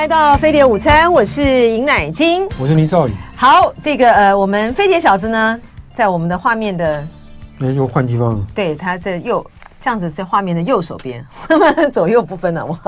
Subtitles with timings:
[0.00, 3.12] 来到飞碟午餐，我是尹乃菁，我是倪少宇。
[3.36, 5.60] 好，这个呃，我们飞碟小子呢，
[5.92, 7.06] 在我们的画面的，
[7.58, 8.46] 那又换地方了。
[8.54, 9.44] 对，他在右。
[9.78, 11.24] 这样子在画面的右手边，
[11.92, 12.64] 左右不分了。
[12.64, 12.78] 哇，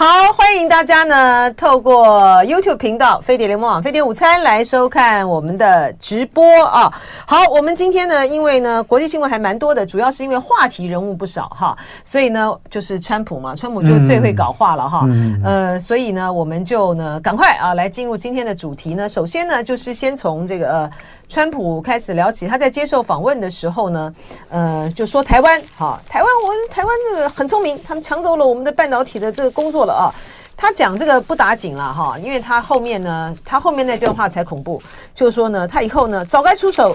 [0.00, 6.90] 好，欢迎大家呢，透过 YouTube 频道飞碟联盟网飞碟午餐来收看我们的直播啊。
[7.26, 15.02] 好，我们今天呢，因为呢国际新闻还蛮多的，主要是因为话题人物不少哈，所以呢就是川普嘛，川普就最会搞话了哈。
[15.04, 19.06] 嗯、呃，所以呢我们就呢赶快啊来进入今天的主题呢。
[19.06, 20.90] 首先呢就是先从这个呃。
[21.32, 24.12] 川普开始聊起，他在接受访问的时候呢，
[24.48, 30.14] 呃，就说台湾，哈，台湾，我台湾这个很聪明，他们抢走了我们的半导体的这个工作了啊。
[30.56, 34.78] 他讲这个不打紧了哈，因为他后面呢，他后面那段话才恐怖，
[35.14, 36.94] 就是说呢，他以后呢早该出手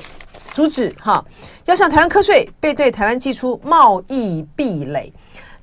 [0.54, 1.26] 阻止哈，
[1.66, 5.12] 要向台湾课税，被对台湾寄出贸易壁垒，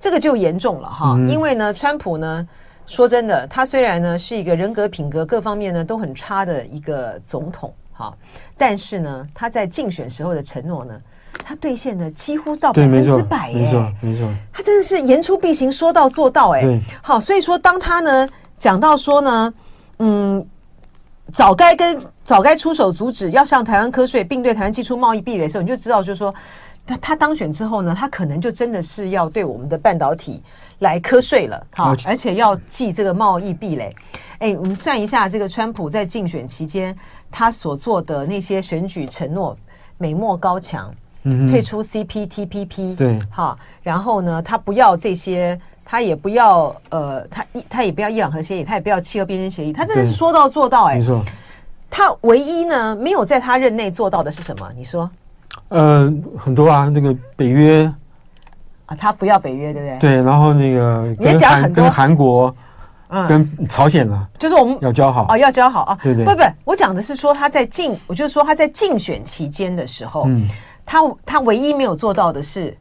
[0.00, 1.16] 这个就严重了哈。
[1.28, 2.48] 因为呢，川普呢，
[2.86, 7.72] 说真的，他虽然呢是一个人格品格各方面呢都很差的一个总统。
[7.92, 8.12] 哈，
[8.58, 11.00] 但是呢，他在竞选时候的承诺呢，
[11.44, 19.54] 他兑现的几乎到百分之百，没错，没错，他真的是言出必行，说到做到，哎，好，所以说当他呢讲到说呢，
[19.98, 20.46] 嗯，
[21.32, 26.34] 早该跟早该出手阻止，要向台湾课税，并对台湾寄出贸易壁垒的时候，你就知道，就是说，
[26.86, 30.42] 他他当选之后呢，他可能就真的是要对我们的半导体
[30.78, 33.94] 来课税了，好，而且要记这个贸易壁垒。
[34.38, 36.96] 哎，我们算一下，这个川普在竞选期间。
[37.34, 39.56] 他所做的那些选举承诺，
[39.96, 51.24] 美墨高墙，嗯，退出 CPTPP，对，哈，然后呢，他不要这些，他也不要，呃，他一他也不要伊朗核协议，他也不要气候变迁协议，他真的是说到做到，欸，哎，没错。
[51.90, 54.68] 他唯一呢没有在他任内做到的是什么？
[54.76, 55.10] 你说？
[55.68, 57.84] 呃，很多啊，那个北约
[58.86, 59.98] 啊，他不要北约，对不对？
[59.98, 62.54] 对，然后那个你也讲很多跟韩国。
[63.28, 65.98] 跟朝鲜了，就是我们要交好哦，要交好啊。
[66.02, 70.48] 对对，不不，我讲的是说他在竞，我就是说他在竞选期间的时候，嗯，
[70.84, 72.76] 他他唯一没有做到的是，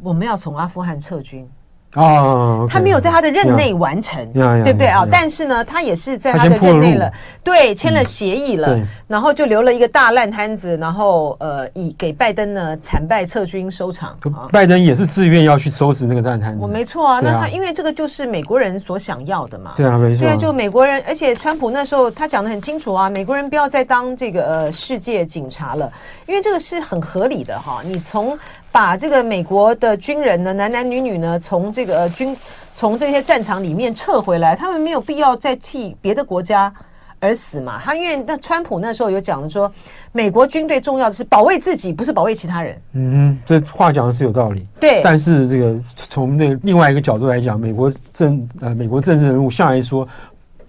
[0.00, 1.50] 我们要从阿富汗撤军。
[1.94, 5.04] 哦，他没有在他的任内完成，对不对啊？
[5.10, 7.12] 但是呢，他也是在他的任内了，
[7.42, 8.78] 对，签了协议了，
[9.08, 14.16] 然后就留了一个大烂摊子，然后呃，以给拜登呢惨败撤军收场。
[14.52, 17.20] 拜登也是自愿要去收拾那个烂摊子，我没错啊。
[17.20, 20.24] 那他因为这个就是美国人所想要的嘛，对啊，没错。
[20.24, 25.90] 对，就美国人，而且川普那时候他讲的很清楚啊，美国人不要再当这个呃世界警察了，
[26.28, 27.80] 因为这个是很合理的哈。
[27.84, 28.38] 你从
[28.72, 32.36] 把这个美国的军人呢，男男女女呢，从这个军
[32.72, 36.72] 从这些战场里面撤回来，他们没有必要再替别的国家
[37.18, 37.80] 而死嘛。
[37.82, 39.70] 他因为那川普那时候有讲说，
[40.12, 42.80] 美国军队重要的是保卫自己，不是保卫其他人。
[42.92, 44.64] 嗯，这话讲的是有道理。
[44.78, 50.06] 对，但是这个从那另外一个角度来讲，美国政呃美国政治人物向来说，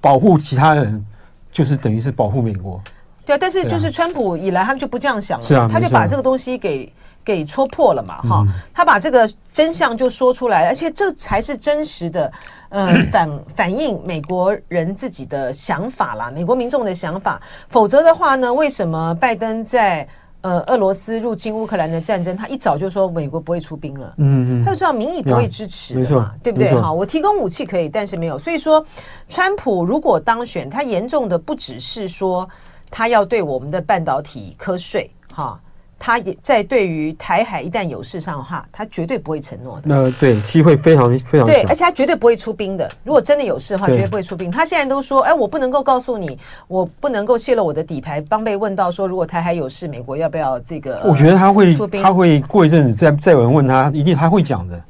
[0.01, 1.05] 保护其他人
[1.51, 2.81] 就是等于是保护美国。
[3.27, 6.91] 对啊，但是就是川普以来，他们就不这样想了，是啊，他就把这个东西给。
[7.23, 8.21] 给戳破了嘛？
[8.21, 12.31] 哈，他把这个真相就说出来，而且这才是真实的，
[12.69, 17.41] 呃， 反反映美国人自己的想法啦，美国民众的想法。
[17.69, 20.07] 否则的话呢，为什么拜登在
[20.41, 24.13] 呃俄罗斯入侵乌克兰的战争，他一早就说美国不会出兵了？
[24.17, 26.73] 嗯嗯，他就知道民意不会支持的嘛，对不对？
[26.73, 28.39] 哈，我提供武器可以，但是没有。
[28.39, 28.83] 所以说，
[29.29, 32.49] 川普如果当选，他严重的不只是说
[32.89, 35.59] 他要对我们的半导体课税，哈。
[36.03, 39.83] 他也在对于台海一旦有事上的话，他绝对不会承诺的。
[39.83, 42.89] 那对机会非常非常小，对，而且他绝对不会出兵的。
[43.03, 44.49] 如果真的有事的话，绝对不会出兵。
[44.49, 48.19] 他现在都说，哎，我不能够告诉你，我不能够泄露我的底牌。
[48.19, 51.01] 帮被问到说，如果台海有事，美国要不要这个？
[51.05, 54.81] 我觉得他会出兵，他会过一阵子再再有人问他，一定他会讲的。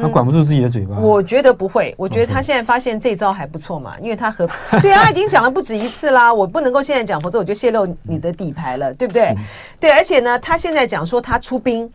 [0.00, 1.94] 他管不住自己的嘴巴，嗯，我觉得不会。
[1.96, 4.46] 我觉得他现在发现这招还不错嘛，因为他和
[4.82, 6.32] 对啊，他已经讲了不止一次啦。
[6.32, 9.34] 我不能够现在讲，否则我就泄露你的底牌了，对不对？
[9.80, 11.90] 对，而且呢，他现在讲说他出兵，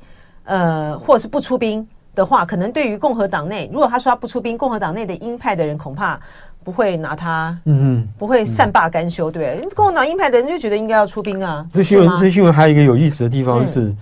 [0.46, 6.20] 呃，或者是不出兵的话，可能对于共和党内，如果他说他不出兵，共和党内的鹰派的人恐怕
[6.64, 9.70] 不会拿他，嗯嗯，不会善罢甘休，对不对？
[9.76, 11.64] 共和党鹰派的人就觉得应该要出兵啊。
[11.72, 13.94] 这新闻，这新闻还有一个有意思的地方是，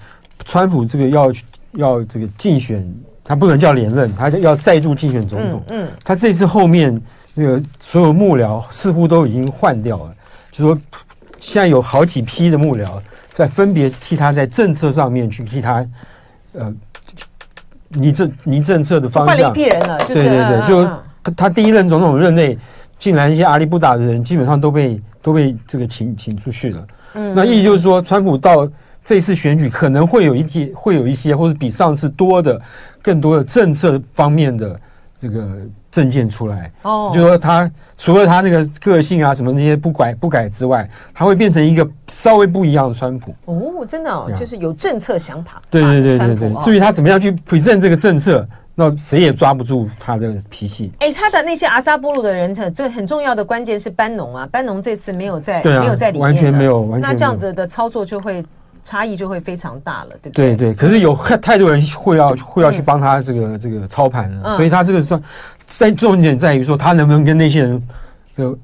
[0.46, 1.32] 川普这个要
[1.74, 2.90] 要这个竞选。
[3.30, 5.64] 他不能叫连任，他要再度竞选总统。
[5.70, 7.00] 嗯，他这次后面
[7.36, 10.16] 那个所有幕僚似乎都已经换掉了，
[10.52, 10.76] 就说
[11.38, 12.88] 现在有好几批的幕僚
[13.36, 15.88] 在分别替他在政策上面去替他，
[16.54, 16.74] 呃，
[17.90, 19.38] 你政你政策的方向。
[19.38, 20.90] 换了一批人了，对对对，就
[21.38, 22.58] 他第一任总统任内，
[22.98, 26.88] 竟然一些阿里不达的人基本上都被都被这个请请出去了。
[27.14, 28.68] 嗯，那意思就是说，川普到
[29.06, 32.60] 这次选举可能会有一些会有一些，或者比上次多的。
[33.02, 34.80] 更多的政策方面的
[35.20, 35.48] 这个
[35.92, 43.36] 证件出来，哦，就说他除了他那个个性啊什么那些不改不改之外，他会变成一个稍微不一样的川普。
[43.46, 45.62] 哦，真的哦，就是有政策想法。
[45.70, 46.54] 对对对对对。
[46.62, 50.92] 至于他怎么样去 present 这个政策，那谁也抓不住他的脾气。
[51.00, 57.10] 哎，他的那些阿萨布鲁的人，最很重要的关键是班农啊，班农这次没有在，没有在里面，完全没有，完全。
[57.10, 58.46] 那这样子的操作就会。
[58.84, 60.56] 差异就会非常大了，对不对？
[60.56, 65.22] 对对，可是有太多人会要会要去帮他这个、嗯、这个操盘了，所以他这个上
[65.66, 67.88] 在重点在于说他能不能跟那些人
[68.36, 68.58] 就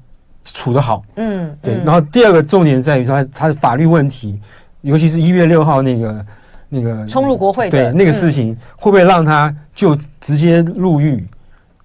[0.45, 1.75] 处得好，嗯，对。
[1.83, 4.39] 然后第二个重点在于他他的法律问题，
[4.81, 6.25] 尤其是一月六号那个
[6.69, 11.25] 那个冲入国会的对那个事情，嗯、会不会让他就直接入狱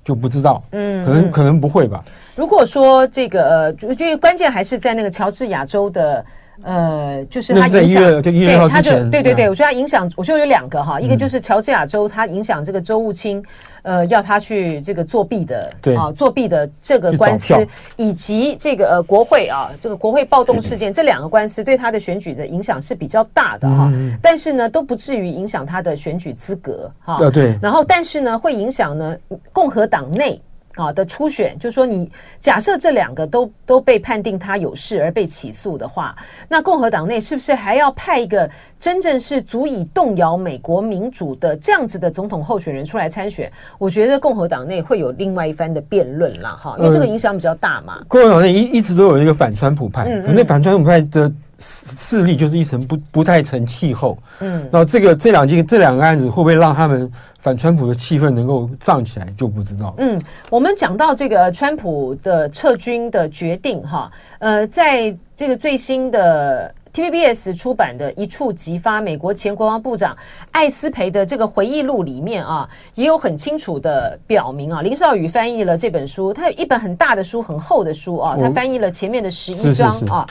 [0.05, 2.05] 就不知道，嗯，可能可能不会吧。
[2.37, 6.25] 如果说这个呃，就因为关键还是在那个乔治亚州的。
[6.62, 8.02] 呃，就是他影响，
[8.46, 13.42] 对，他就对对对，我觉得他影响，我觉得有两个哈，一个就是乔治亚州，他影响这个州务卿，
[13.82, 17.66] 呃，要他去这个作弊的，啊，作弊的这个官司，
[17.96, 23.90] 以及这个呃国会啊，这个国会暴动事件，这两个官司对他的选举的影响是比较大的哈，
[24.20, 29.16] 但是呢，都不至于影响他的选举资格哈，对，然后但是呢，会影响呢
[29.52, 30.40] 共和党内。
[30.81, 32.11] 啊的初选，就是说你
[32.41, 36.17] 假设这两个都都被判定他有事而被起诉的话，
[36.49, 38.49] 那共和党内是不是还要派一个
[38.79, 43.50] 真正是足以动摇美国民主的这样子的总统候选人出来参选？
[43.79, 48.03] 我觉得共和党内会有另外一番的辩论啦，哈，因为这个影响比较大嘛。
[48.09, 57.08] 共和党内一一直都有一个反川普派，嗯嗯，那反川普派的势力就是一层不不太成气候，嗯，然后这个这两件这两个案子会不会让他们？
[57.42, 59.94] 反川普的气氛能够涨起来就不知道。
[59.96, 60.20] 嗯，
[60.50, 70.14] 我们讲到这个川普的撤军的决定哈，呃，在这个最新的 TVBS 出版的一触即发，美国前国防部长
[70.50, 74.82] 艾斯培的这个回忆录里面啊，也有很清楚的表明啊。
[74.82, 80.26] 林少宇翻译了这本书，他有一本很大的书，很厚的书啊，他翻译了前面的十一章啊。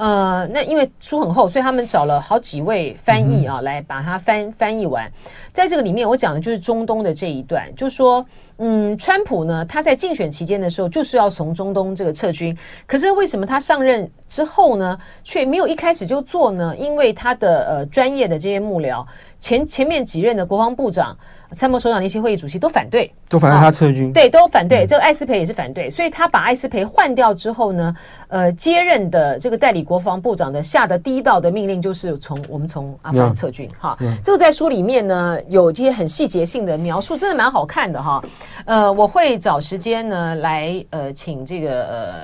[0.00, 5.06] 呃，那因为书很厚，所以他们找了好几位翻译啊，来把它翻翻译完。
[5.52, 8.24] 在这个里面，我讲的就是中东的这一段，就说，
[8.56, 12.56] 嗯，川普呢，他在竞选期间的时候就是要从中东这个撤军，
[12.86, 16.74] 可是为什么他上任之后呢，却没有一开始就做呢？
[16.78, 19.04] 因为他的呃专业的这些幕僚，
[19.38, 21.14] 前前面几任的国防部长。
[21.52, 24.86] 参谋首长联席会议主席都反对，都反对他撤军，对，都反对。
[24.86, 27.94] 这个艾斯培也是反对，所以他把艾斯培换掉之后呢，
[28.28, 33.68] 呃，接任的这个代理国防部长的下的第一道的命令就是从我们从阿富汗撤军。
[33.78, 38.22] 哈，这个在书里面呢有这些很细节性的描述，真的蛮好看的哈。
[38.64, 42.14] 呃，我会找时间呢来呃请这个呃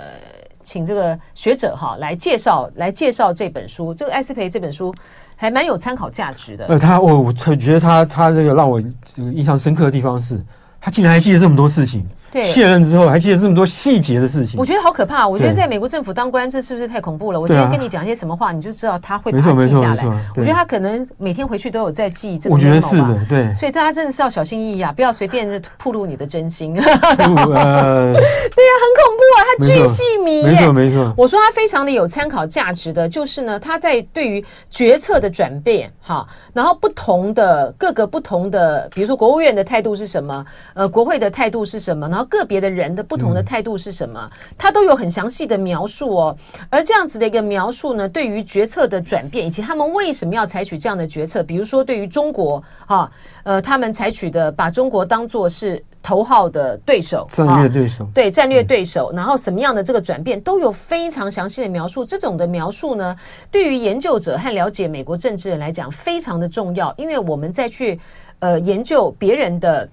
[0.62, 4.94] 请这个学者哈来介绍来介绍这本书，这个艾斯培这本书。
[5.36, 6.66] 还蛮有参考价值的。
[6.66, 8.82] 呃，他我我觉得他他这个让我
[9.16, 10.42] 印象深刻的地方是，
[10.80, 12.04] 他竟然还记得这么多事情。
[12.36, 15.26] 对，卸任之后还记得这么多细节的事情，我觉得好可怕。
[15.26, 17.40] 我觉得在美国政府当官，这是不是太恐怖了？
[17.40, 20.04] 我今天跟你讲一些什么话，你就知道他会把它记下来。
[20.36, 22.54] 我觉得他可能每天回去都有在记这个。
[22.54, 23.54] 我觉得是的，对。
[23.54, 26.74] 所以大家真的是要小心翼翼啊，不要随便的暴露你的真心。
[26.76, 30.44] 对啊，很恐怖啊，他巨细靡遗。
[30.44, 31.14] 没错没错。
[31.16, 43.02] 我说他非常的有参考价值的，就是呢，他在对于决策的转变，哈，然后不同的各个不同的，比如说国务院的态度是什么，呃，国会的态度是什么，然后个别的人的。
[43.06, 44.28] 不同的态度是什么？
[44.58, 46.36] 他都有很详细的描述哦。
[46.68, 53.08] 而这样子的一个描述呢，对于决策的转变，以及他们为什么要采取这样的决策，比如说对于中国啊，
[53.44, 62.04] 呃，他们采取的把中国当做是头号的对手，战略对手，对战略对手，然后什么样的这个转变都有非常详细的描述。
[62.04, 63.16] 这种的描述呢，
[63.50, 67.98] 对于研究者和了解美国政治人来讲非常的重要，因为我们在去
[68.38, 69.88] 呃研究别人的。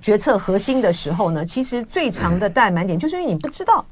[0.00, 3.84] 决策核心的时候呢，其实最长的怠慢点就是因为你不知道，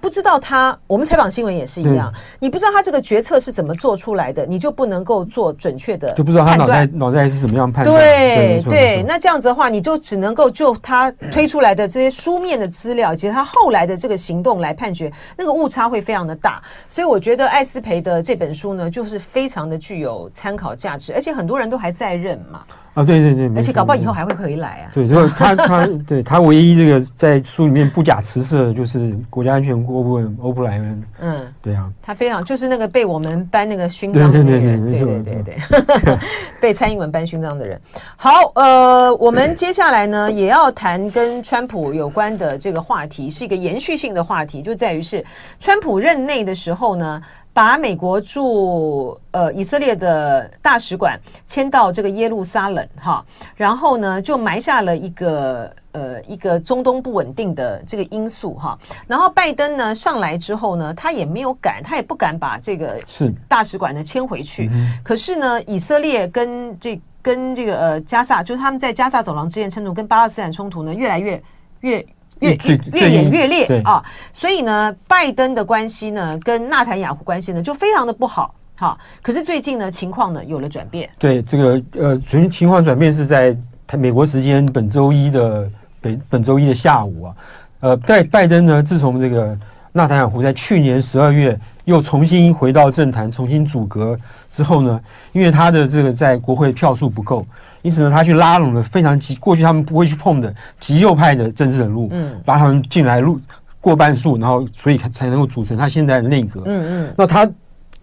[0.00, 0.76] 不知道他。
[0.86, 7.96] 我们采访新闻也是一样，你不知道他这个决策是怎么做出来的，你就不能够做准确的，就不知道他脑袋脑袋是怎么样判断。
[7.96, 16.62] 对对，那这样子的话，你就只能够就他推出来的这些书面的资料以及他后来的这个行动来判决，那个误差会非常的大。
[16.86, 22.64] 所以我觉得艾斯培的这本书呢，就是非常的具有参考价值，而且很多人都还在任嘛。
[22.98, 24.90] 啊，对对对，而且搞不好以后还会回来啊。
[24.92, 31.04] 对，所以他他 对他唯一这个在书里面不假辞色的就是国家安全顾问欧布莱恩。
[31.20, 36.18] 嗯，对啊，他非常就是那个被我们颁那个勋章的人，对对对对，
[36.60, 37.80] 被蔡英文颁勋章的人。
[38.16, 45.24] 好，呃，我们接下来呢也要谈跟川普有关的这个话题，是一个延续性的话题，就在于是
[45.60, 47.22] 川普任内的时候呢。
[47.58, 53.24] 把美国驻呃以色列的大使馆迁到这个耶路撒冷哈，
[53.56, 58.78] 然后呢就埋下了一个呃一个中东不稳定的这个因素哈。
[59.08, 64.70] 然后拜登呢上来之后呢，他也没有敢，他也不敢把这个是大使馆呢迁回去。
[65.02, 71.42] 可是呢，以色列跟这跟这个呃加萨，就是他们在加萨走廊之间冲突，跟巴勒斯坦冲突呢越来越
[71.80, 72.06] 越。
[72.40, 72.56] 越
[72.92, 74.02] 越演越烈啊，
[74.32, 78.54] 所以呢，拜登的关系呢，跟纳坦雅胡关系呢，就非常的不好。
[78.76, 81.10] 好，可是最近呢，情况呢有了转变。
[81.18, 83.56] 对，这个呃，情情况转变是在
[83.96, 87.34] 美国时间本周一的本本周一的下午啊。
[87.80, 89.58] 呃，拜拜登呢，自从这个
[89.92, 94.16] 纳坦雅胡在去年十二月又重新回到政坛，重新组阁
[94.48, 95.00] 之后呢，
[95.32, 97.44] 因为他的这个在国会票数不够。
[97.82, 103.40] 因此呢，他去拉拢了非常极过去他们不会去碰的极右派的政治人物，嗯，把他们进来入
[103.80, 107.48] 过半数，然后所以才能够组成他现在的内阁，嗯嗯，那他。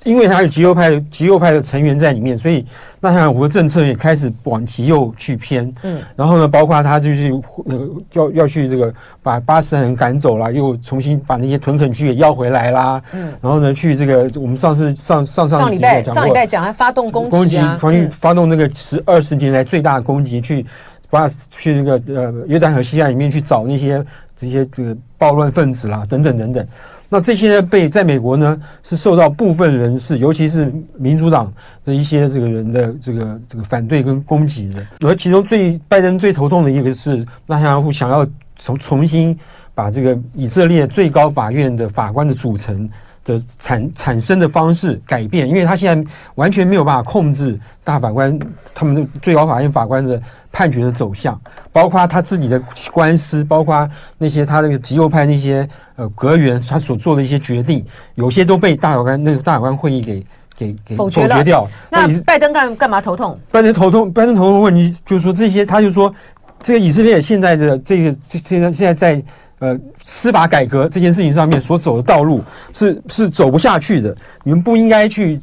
[0.05, 2.63] 因为他有极右派极右派的成员在里面，所以
[2.99, 5.73] 纳坦雅胡的政策也开始往极右去偏。
[5.81, 7.33] 嗯，然后呢，包括他就是
[7.65, 8.93] 呃要要去这个
[9.23, 13.01] 把巴勒斯坦人赶走了，又重新把那些屯垦区也要回来啦。
[13.13, 20.63] 嗯，然后呢，去这个我们上次上上上上礼拜上礼拜讲还发动攻击，攻击防御发动那个十二十年来最大的攻击，去
[21.09, 26.67] 把去那个呃约旦河西岸里面去找那些这些这个暴乱分子啦，等等等等。
[27.07, 34.85] 那这些被在美国呢，是受到部分人士，尤其是民主党的一些这个人的这个这个反对跟攻击的。
[35.01, 39.37] 而其中最拜登最头痛的一个是，纳坦雅胡想要重重新
[39.73, 42.89] 把这个以色列最高法院的法官的组成
[43.25, 48.39] 的产产生的方式改变，因为他现在完全没有办法控制大法官
[48.73, 51.37] 他们的最高法院法官的判决的走向，
[51.73, 53.89] 包括他自己的官司，包括
[54.19, 61.67] 那些他那个极右派那些呃阁员他所做的一些决定，有些都被大法官那个大法官会议给给给否决掉。
[61.89, 63.37] 那拜登干干嘛头痛？
[63.51, 66.13] 拜登头痛，拜登头痛的问题就是说这些，他就说
[66.61, 69.23] 这个以色列现在的这个这现在现在在。
[69.59, 72.43] 呃，司法改革这件事情上面所走的道路
[72.73, 74.15] 是是走不下去的。
[74.43, 75.39] 你们不应该去，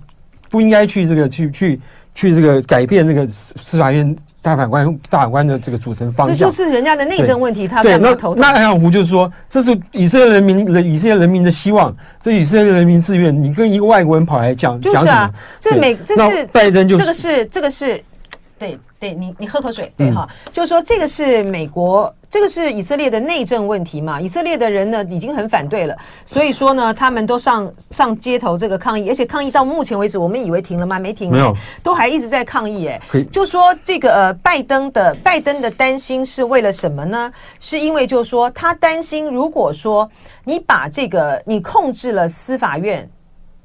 [0.50, 1.80] 不应该去这个去去
[2.14, 6.36] 去这个改变这个司法院大法官大法官的这个组成方向。
[6.36, 8.36] 这就是人家的内政问题，他干嘛头痛？
[8.36, 13.34] 那纳坦雅胡就是说，这是以色列人民人以色列人民的希望，这以色列人民自愿。
[13.42, 18.02] 你跟一个外国人跑来讲就是啊，这美这是拜登就这个是这个是。
[18.58, 19.92] 对，对你，你喝口水。
[19.96, 24.20] 对哈，嗯、就是说这个是美国，这个是以色列的内政问题嘛。
[24.20, 31.00] 以色列的人呢已经很反对了，所以说呢，他们都上上街头这个抗议，而且抗议到目前为止，我们以为停了吗？
[31.00, 32.86] 没停，没有，都还一直在抗议。
[32.86, 33.00] 哎，
[33.32, 37.32] 就说这个呃，拜登的拜登的担心是为了什么呢？
[37.58, 40.08] 是因为就是说他担心，如果说
[40.44, 43.10] 你把这个你控制了司法院，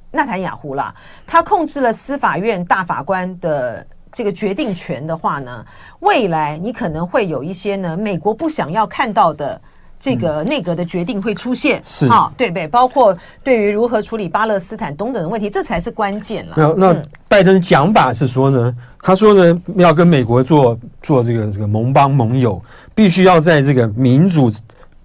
[0.10, 0.91] 纳坦雅胡啦，
[1.27, 3.86] 他控制了司法院大法官的。
[4.12, 5.66] 这个决定权的话呢，
[6.00, 9.60] 未来你可能会有一些呢，美国不想要看到的
[10.00, 12.68] 这个内阁的决定会出现，是啊，对不对？
[12.68, 16.56] 包括对于如何处理巴勒斯坦等等的问题，这才是关键了。
[16.56, 22.62] 那，那拜登讲法是说呢，他说呢，要跟美国做做这个这个盟邦盟友，
[22.94, 24.52] 必须要在这个民主。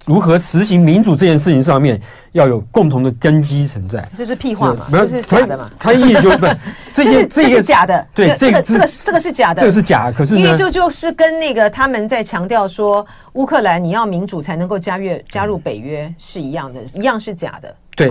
[0.05, 2.01] 如何实行民主这件事情上面
[2.33, 4.87] 要有共同的根基存在，这是屁话嘛？
[4.91, 5.71] 这是假的嘛？
[5.79, 6.39] 他意思就是
[6.93, 10.11] 这些这个是假的，对，这个这个这个是假的，这个是假。
[10.11, 17.75] 可是因为就就是跟那个他们在强调说乌克兰你要民主才能够加入加入北约是一样的，一样是假的。
[17.95, 18.11] 对。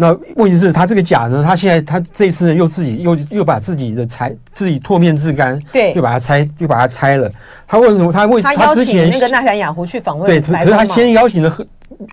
[0.00, 1.42] 那问题是，他这个假呢？
[1.44, 7.28] 他现在他这一次呢，又自己又又把自己的拆，自己唾面自干，对，又把它拆，又把它拆了。
[7.66, 8.12] 他为什么？
[8.12, 11.58] 他为他邀请那个纳坦雅胡去访问，对，可是他先邀请了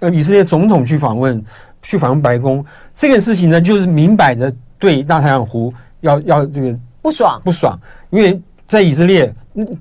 [0.02, 1.40] 呃以色列总统去访问，
[1.84, 2.66] 去访问白宫。
[2.92, 9.32] 这个事情呢，就是明摆着对纳坦雅胡要要这个不爽不爽，因为在以色列。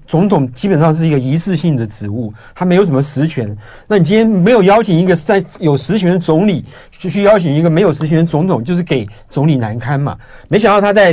[0.07, 3.57] 总统基本上是一个仪式性的职务，他没有什么实权。
[3.88, 6.64] 那你今天没有邀请一个在有实权的总理，
[6.99, 10.16] 就去邀请一个没有实权的总统，就是给总理难堪嘛？
[10.49, 11.12] 没想到他在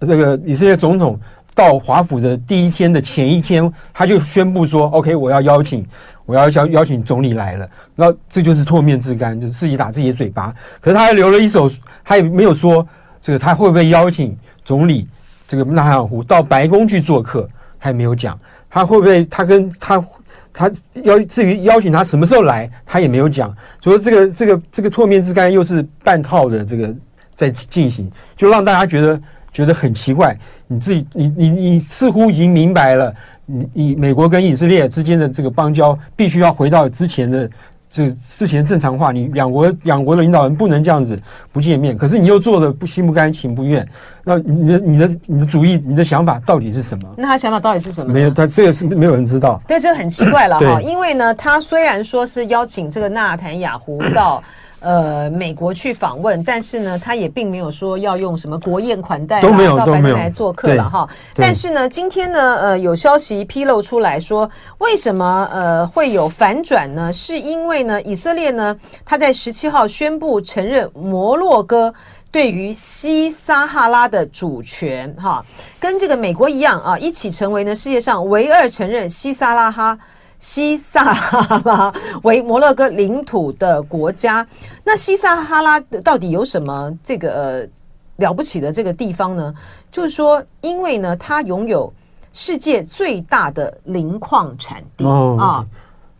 [0.00, 1.18] 这个以色列总统
[1.54, 5.86] 到华府的第一天的前一天，他就宣布说：“OK，我要邀请，
[6.26, 10.52] 我要邀邀请总理来了。”那这就是唾面自干，就自己打自己的嘴巴。
[10.82, 11.70] 可是他还留了一手，
[12.04, 12.86] 他也没有说
[13.22, 15.08] 这个他会不会邀请总理
[15.48, 17.48] 这个纳坦雅胡到白宫去做客。
[17.78, 19.24] 还没有讲，他会不会？
[19.26, 20.04] 他跟他，
[20.52, 20.70] 他
[21.02, 23.54] 要至于邀请他什么时候来，他也没有讲。
[23.80, 26.94] 所以这个这个这个唾面之干又是半套的这个
[27.34, 29.20] 在进行，就让大家觉得
[29.52, 30.36] 觉得很奇怪。
[30.66, 33.14] 你自己，你你你似乎已经明白了，
[33.44, 37.48] 你你美国跟以色列之间的这个邦交必须要回到之前的
[37.88, 41.16] 这事情正常化，你两国两国的领导人不能这样子
[41.52, 43.88] 不见面，可是你又做的不心不甘情不愿，
[44.28, 47.14] 那你的你的你的主意你的想法到底是什么？
[47.16, 48.12] 那他想法到底是什么？
[48.12, 49.62] 没有，他这个是没有人知道。
[49.68, 54.42] 对，这很奇怪了哈，因为呢，他虽然说是邀请这个纳坦雅胡到。
[54.78, 61.08] 呃，美国去访问，但是呢，他也并没有说要用什么国宴款待，都没有到白宫来做客了哈。
[61.34, 67.10] 但是呢，今天呢，呃，有消息披露出来说，为什么呃会有反转呢？
[67.12, 71.92] 是因为呢，以色列呢，他在十七号宣布承认摩洛哥
[72.30, 75.44] 对于西撒哈拉的主权，哈，
[75.80, 79.98] 跟这个美国一样啊，一起成为呢世界上唯二承认西撒拉哈。
[80.38, 81.90] 西撒哈拉
[82.22, 84.46] 为摩洛哥领土的国家，
[84.84, 87.68] 那西撒哈拉到底有什么这个呃
[88.16, 89.54] 了不起的这个地方呢？
[89.90, 91.90] 就是说，因为呢，它拥有
[92.34, 95.64] 世界最大的磷矿产地啊。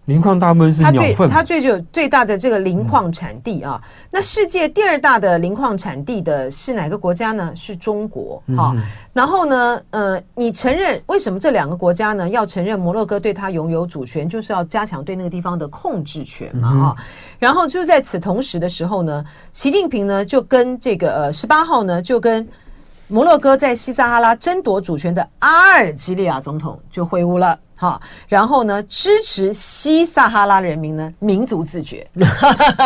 [0.06, 3.80] 哦磷矿大部分是它最，它最具最大的这个磷矿产地啊。
[3.82, 7.52] 嗯、那世界第二大的磷矿产地的是哪个国家呢？
[7.56, 8.40] 是中国。
[8.56, 8.82] 好、嗯，
[9.12, 16.68] 然后呢，呃，你承认为什么这两个国家呢要承认摩洛哥对它拥有主权，就是要加强对那个地方的控制权嘛？
[16.68, 17.04] 啊、嗯，
[17.40, 22.46] 然后就在此同时的时候呢，习近平呢就跟这个呃十八号呢就跟
[23.08, 27.58] 摩洛哥在西撒哈拉争夺主权的阿尔及利亚总统就会晤了。
[27.78, 32.08] 好，然后呢，支持西撒哈拉人民呢民族自觉，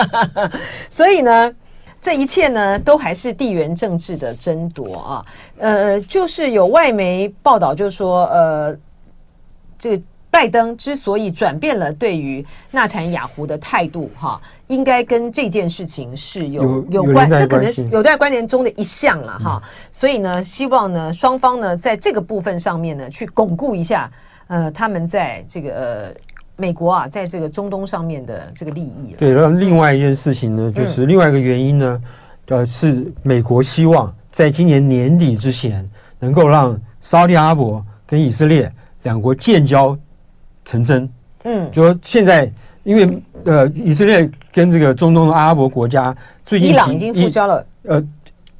[0.90, 1.54] 所以呢，
[2.02, 5.25] 这一切呢都还是地缘政治的争夺啊。
[5.59, 8.76] 呃，就是有外媒报道，就是说，呃，
[9.78, 19.62] 这个拜登之所以转变了对于纳坦雅胡的态度，哈，应该跟这件事情是有有，有关，这可能是有待关联中的一项了哈。
[19.92, 24.11] 所以呢，希望呢双方呢在这个部分上面呢去巩固一下。
[24.50, 26.12] 呃，他们在这个呃
[26.57, 29.14] 美国啊，在这个中东上面的这个利益。
[29.16, 32.02] 对，然后另外一件事情呢，就是另外一个原因呢，
[32.49, 35.88] 呃，是美国希望在今年年底之前，
[36.19, 38.71] 能够让沙特阿拉伯跟以色列
[39.04, 39.97] 两国建交
[40.64, 41.09] 成真。
[41.45, 42.50] 嗯，就说现在
[42.83, 47.64] 因为呃，以色列跟这个中东的阿拉伯国家最近伊朗已经复交了。
[47.85, 48.03] 呃，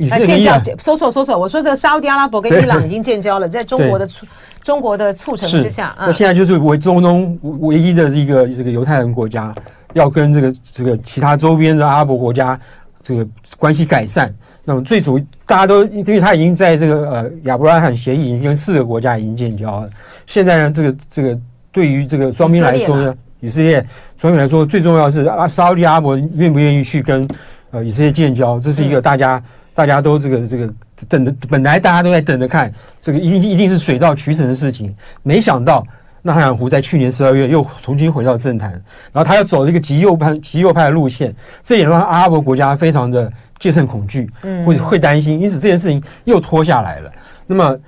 [0.01, 4.27] 以色列建交，说错说错，我说这个沙特阿拉伯跟伊朗已经建交了，在中国的促。
[4.63, 9.55] 中国的促成之下，那现在就是为中东唯一的一个这个犹太人国家，
[9.95, 12.61] 要跟这个这个其他周边的阿拉伯国家
[13.03, 14.33] 这个关系改善。
[14.63, 19.89] 那么最主大家都因为他已经在这个呃亚伯拉罕协议已经跟四个国家已经建交了。
[20.27, 21.39] 现在呢，这个这个
[21.73, 23.85] 对于这个双边来说呢，以色列
[24.19, 27.27] 双边来说最重要的是啊，沙乌地阿拉伯愿不愿意去跟
[27.71, 29.43] 呃以色列建交，这是一个大家。
[29.75, 30.73] 大家都这个这个
[31.09, 34.95] 等着，本来大家都在等着看，这个一定一定是水到渠成的事情。
[35.23, 35.87] 没想到
[36.23, 38.71] 纳坦雅胡在去年十二月又重新回到政坛，
[39.13, 44.31] 然后他要走一个极右派极右派的路线，这也让阿拉伯国家非常的戒慎恐惧，
[44.65, 47.13] 会会担心，因此这件事情又拖下来了。
[47.47, 47.79] 那么。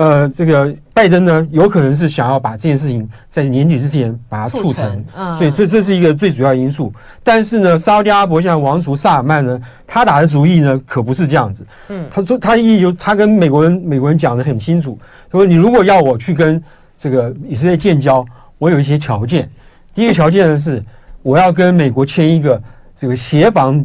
[0.00, 5.04] 呃，这个拜登呢，有可能是想要把这件事情在年底之前把它促成，
[5.36, 6.90] 所以这这是一个最主要因素。
[7.22, 11.66] 但是呢，沙特阿拉伯现在王储萨尔曼呢，他打的主意呢，可不是这样子。
[11.88, 14.98] 嗯，他说他一有他跟美国人美国人讲的很清楚，
[15.30, 16.62] 他说你如果要我去跟
[16.96, 18.24] 这个以色列建交，
[18.56, 19.50] 我有一些条件。
[19.92, 20.82] 第一个条件呢是，
[21.20, 22.62] 我要跟美国签一个
[22.96, 23.84] 这个协防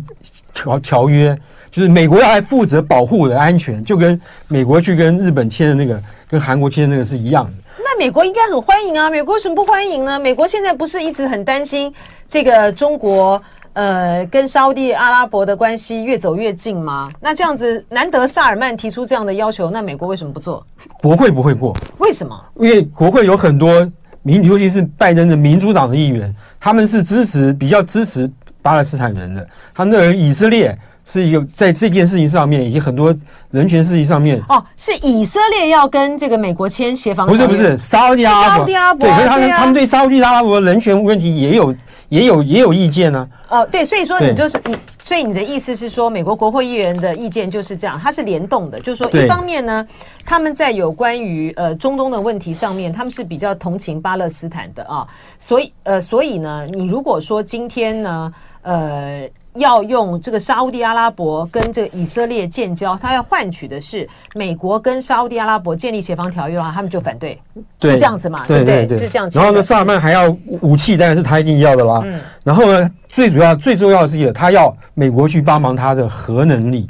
[0.54, 1.38] 条条约。
[1.76, 7.52] 就是美国要来负责保护我的安全，就跟美国去跟日本签的那个、跟韩国签的那个是一样的。
[7.80, 9.10] 那美国应该很欢迎啊！
[9.10, 10.18] 美国为什么不欢迎呢？
[10.18, 11.94] 美国现在不是一直很担心
[12.30, 17.12] 这个中国呃跟沙乌地阿拉伯的关系越走越近吗？
[17.20, 20.66] 那这样子难得萨尔曼提出这样的要求，那美国为什么不做？
[21.02, 21.76] 国会不会过？
[21.98, 22.42] 为什么？
[22.56, 23.86] 因为国会有很多
[24.22, 30.74] 民，尤其是拜登的民主党的议员，他们是支持比较支持巴勒斯坦人的，他们认为以色列。
[31.06, 33.16] 是一个在这件事情上面，以及很多
[33.52, 37.28] 人权事情上面哦，是以色列要跟这个美国签协防？
[37.28, 41.76] 不是不是，沙乌地阿拉伯，对，可是他们他们对沙乌地阿拉伯的人权问题也有
[42.10, 43.28] 也有也有意见呢。
[43.50, 49.86] 哦，对，所以说你就是你，所以你的意思是说，美国国会议员的意见就是这样，它是联动的，就是说一方面呢，
[50.26, 55.06] 他们在有关于呃中东的问题上面，他们是比较同情巴勒斯坦的啊，
[55.38, 59.30] 所以呃，所以呢，你如果说今天呢，呃。
[59.56, 67.40] 要用这个沙乌地阿拉伯跟这个以色列建交，他要换取的是美国跟沙乌地阿拉伯建立协防条约的话，他们就反对，
[67.80, 68.46] 对是这样子嘛？
[68.48, 68.88] 对不对？
[68.98, 69.40] 是这样子。
[69.40, 70.30] 然后呢，萨尔曼还要
[70.62, 72.02] 武器，当然是他一定要的啦。
[72.06, 72.20] 嗯。
[72.44, 76.88] 然后呢，最主要、最重要的是，他要美国去帮忙他的核能力。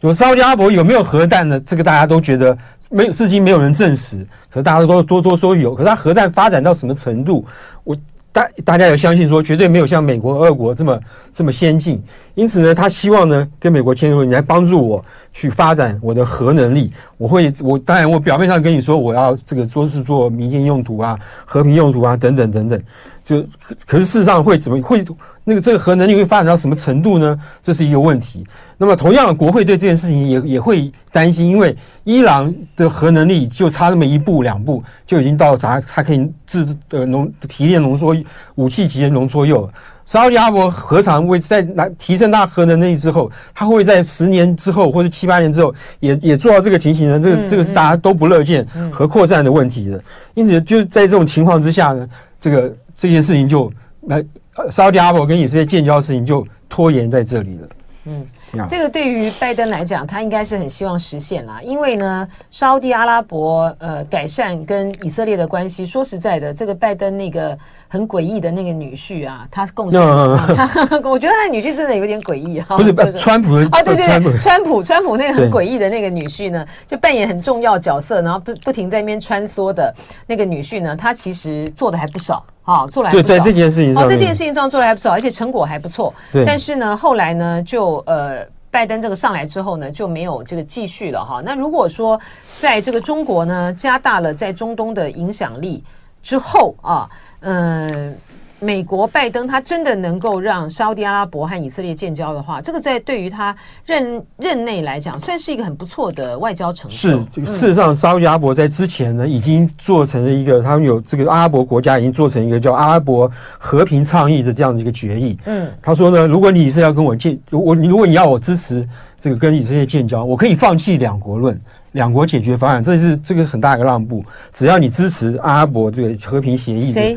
[0.00, 1.60] 有沙乌地阿拉伯有没有核弹呢？
[1.60, 2.56] 这个大家都觉得
[2.88, 4.24] 没有，至今没有人证实。
[4.50, 5.74] 可是大家都多多说有。
[5.74, 7.44] 可是他核弹发展到什么程度？
[7.82, 7.96] 我。
[8.30, 11.00] 大大家也相信说，绝对没有像美国、俄国这么
[11.32, 12.00] 这么先进。
[12.34, 16.92] 因此呢，他希望呢跟美国签署，你来帮助我去发展我的核能力。
[17.16, 22.80] 我会，我当然我表面上跟你说我要这个说是做民间用途啊、和平用途啊等等等等。
[23.22, 23.44] 就
[23.86, 25.02] 可是事实上会怎么会
[25.44, 27.38] 那个这个核能力会发展到什么程度呢？
[27.62, 28.46] 这是一个问题。
[28.76, 38.14] 那么同样的，国会对这件事情也也会担心，因为伊朗的核能力就差那么一步两步，就已经到达它可以制呃浓提炼浓缩
[38.56, 39.68] 武器级的浓缩铀。
[40.04, 47.20] 沙特阿拉伯何尝会在来提升它核能力之后，它会在十年之后或者七八年之后也也做到这个情形呢？
[47.20, 50.02] 这个这个是大家都不乐见核扩散的问题的。
[50.34, 52.08] 因此，就在这种情况之下呢，
[52.40, 53.72] 这个这件事情就
[54.08, 54.24] 来
[54.72, 57.68] 沙特阿拉伯跟以色列建交的事情就拖延在这里了。
[58.06, 58.26] 嗯。
[58.68, 61.60] 这个对于拜登来讲，他应该是很希望实现啦。
[61.62, 67.56] 因为呢，沙地阿拉伯呃改善跟以色列的关系，说实在的，这个拜登那个
[67.88, 70.00] 很诡异的那个女婿啊，他贡献，
[71.04, 72.76] 我觉得他的女婿真的有点诡异哈。
[72.76, 79.94] 不是，就是川普啊，对对对，川普川普那个很诡异的那个女婿呢，就扮演很重要角色，然后不不停在那边穿梭的
[80.26, 82.44] 那个女婿呢，他其实做的还不少。
[82.62, 86.12] 好，做来就在这件事情上，哦，这件事情上做的还不错，而且成果还不错。
[86.30, 88.44] 对，但是呢，后来呢，就呃，
[88.78, 91.42] 拜登这个上来之后呢，就没有这个继续了哈。
[91.44, 92.20] 那如果说
[92.58, 95.82] 在这个中国呢，加大了在中东的影响力
[96.22, 97.10] 之后啊，
[97.40, 98.16] 嗯。
[98.60, 103.54] 美国拜登他真的能够让沙乌地阿拉伯和以色列建交的话，这个在对于他
[103.86, 106.96] 任任内来讲，算是一个很不错的外交成就。
[106.96, 115.38] 是，这个事实上，沙乌地阿拉伯在之前呢，已经做成了一个，他们有这个阿拉伯国家已经做成一个叫阿拉伯和平倡议的这样的一个决议。
[115.44, 118.86] 嗯，他说呢，如果你是要跟我建，我你如果你要我支持
[119.20, 121.60] 这个跟以色列建交，我可以放弃两国论，
[121.92, 126.90] 两国解决方案，这是这个很大一个让步，只要你支持阿拉伯这个和平协议。
[126.90, 127.16] 谁？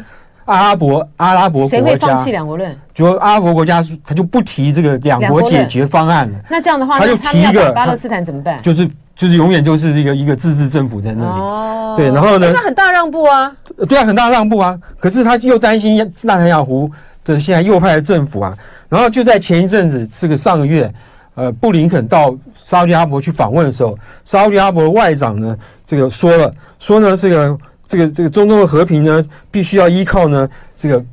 [0.52, 2.78] 阿拉伯阿拉伯国家谁会放弃两国论？
[2.94, 6.38] 就阿拉伯国家他就不提这个两国解决方案了。
[6.50, 8.62] 那这样的话，他就提一个巴勒斯坦怎么办？
[8.62, 8.86] 就是
[9.16, 11.40] 就是永远就是一个一个自治政府在那里。
[11.42, 12.52] 哦，对，然后呢？
[12.54, 13.56] 那很大让步啊。
[13.88, 14.78] 对啊，很大让步啊。
[15.00, 16.92] 可是他又担心纳坦雅胡
[17.24, 18.54] 的现在右派的政府啊。
[18.90, 20.94] 然后就在前一阵子，这个上个月，
[21.36, 27.58] 呃，布林肯到沙乌地阿拉伯去访问的时候，沙乌地阿拉伯的外长呢，这个说了，说呢这个。
[27.92, 31.04] 这个这个中东的和平呢，必须要依靠呢这个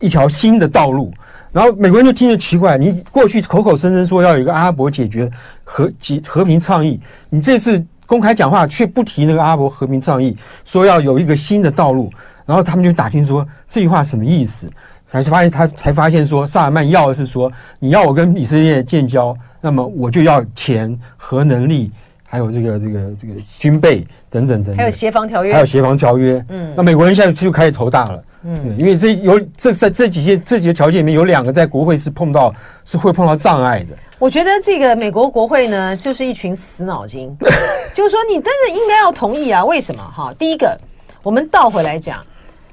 [0.00, 1.12] 一条新的道路。
[1.52, 5.30] 然后美国人就听着奇怪，你过去口口声声说要有一个阿拉伯解决
[5.64, 10.34] 和解和平倡议，你这次公开讲话却不提那个阿拉伯和平倡议，
[10.64, 12.10] 说要有一个新的道路。
[12.46, 14.66] 然后他们就打听说这句话什么意思，
[15.06, 21.92] 才发现他才发现说萨尔曼要的是说你要我跟以色列建交，那么我就要钱和能力。
[22.34, 26.44] 还有这个这个这个军备等等等等，还有协防条约，还有协防条约。
[26.48, 28.24] 嗯，那美国人现在就开始头大了。
[28.42, 32.52] 嗯，因为这有这在这几些这几个条件里面有两个在国会是碰到
[32.84, 33.94] 是会碰到障碍的。
[34.18, 37.32] 我觉得这个美国国会呢，就是一群死脑筋。
[37.94, 39.64] 就是说，你真的应该要同意啊？
[39.64, 40.02] 为什么？
[40.02, 40.76] 哈，第一个，
[41.22, 42.18] 我们倒回来讲，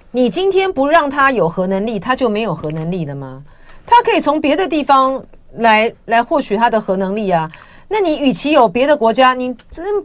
[0.10, 3.44] 你今天不让他有核能力，他就没有核能力了吗？
[3.86, 5.24] 他可以从别的地方
[5.58, 7.48] 来来获取他的核能力啊。
[7.92, 9.54] 那你与其有别的国家，你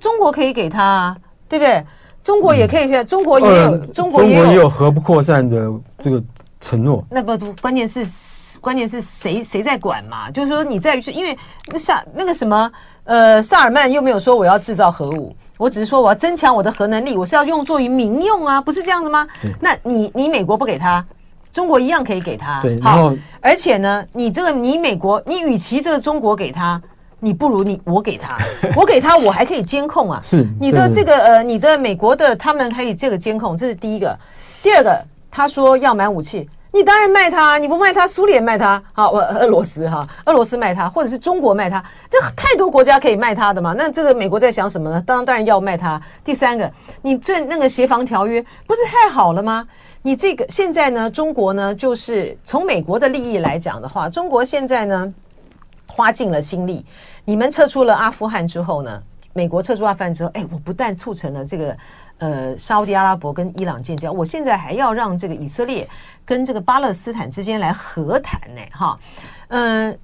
[0.00, 1.16] 中国可以给他啊，
[1.48, 1.84] 对不对？
[2.20, 5.70] 中国也可以，中国也有，中国也有核不扩散的
[6.02, 6.20] 这个
[6.60, 7.04] 承诺。
[7.08, 10.28] 那不，关键是关键是谁谁在管嘛？
[10.32, 11.38] 就是说你在于是因为
[11.78, 12.68] 萨那个什么
[13.04, 19.24] 呃萨尔曼又没有说我要制造核武，我只是说我要增强我的核能力，我是要用作于民用啊，不是这样子吗？
[19.60, 21.06] 那你你美国不给他，
[21.52, 22.60] 中国一样可以给他。
[22.60, 26.82] 对，好，而且呢，你这个你美国，你与其这个中国给他。
[27.18, 28.36] 你不如你我给他，
[28.76, 30.20] 我给他，我还可以监控啊。
[30.24, 34.16] 是你的这个呃，你的美国的他们可以这个监控，这是第一个。
[34.62, 43.72] 第二个，他说要买武器，你当然卖他，你不卖他，苏联卖他，好，俄俄罗斯哈，俄罗斯卖他，或者是中国卖他，这太多国家可以卖他的嘛。
[43.72, 45.02] 那这个美国在想什么呢？
[45.06, 46.00] 当然当然要卖他。
[46.22, 49.66] 第三个，你这那个协防条约不是太好了吗？
[50.02, 55.14] 你这个现在呢，中国呢，就是从美国的利益来讲的话，中国现在呢。
[55.88, 56.84] 花尽了心力，
[57.24, 59.02] 你们撤出了阿富汗之后呢？
[59.32, 61.76] 美国撤出阿富汗之后，哎，我不但促成了这个
[62.16, 65.86] 呃沙乌地阿拉伯跟伊朗建交，我现在还要让这个以色列
[66.24, 68.98] 跟这个巴勒斯坦之间来和谈呢，哈，
[69.48, 69.98] 嗯，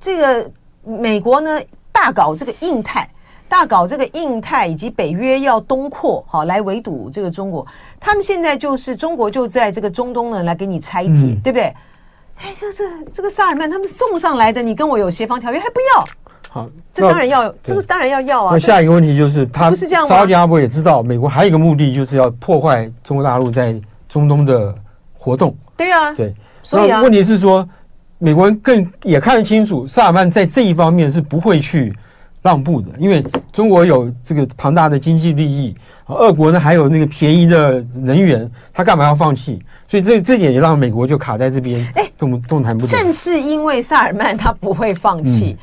[0.00, 0.50] 这个
[0.82, 1.60] 美国呢
[1.92, 3.06] 大搞这个印太，
[3.50, 7.66] 大搞这个印太以及北约要东扩，好来围堵这个中国，
[8.00, 11.76] 他们现在就是中国就在这个中东呢来给你拆解，嗯、对不对？
[12.40, 16.04] 哎，这这这个萨尔曼他们送上来的，你跟我有协防条约还不要？
[16.50, 18.50] 好，这当然要，这个当然要要啊。
[18.52, 20.08] 那下一个问题就是，他不是这样吗？
[20.08, 24.74] 沙特阿拉伯也知道，美国还有一个目的，就是要破坏中国大陆在中东的
[25.12, 25.54] 活动。
[25.76, 26.34] 对啊，对。
[26.62, 27.68] 所以啊，问题是说，
[28.18, 31.94] 美国人更也看得清楚，萨尔曼在这一方面是不会去
[32.48, 39.62] 让步的，因为中国有这个庞大的经济利益，俄国呢还有那个便宜的能源，他干嘛要放弃？
[39.86, 42.90] 所以这这点也让美国就卡在这边，哎，动动弹不得。
[42.90, 45.50] 正是因为萨尔曼他不会放弃。
[45.50, 45.58] 嗯